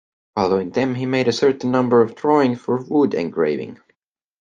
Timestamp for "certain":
1.31-1.69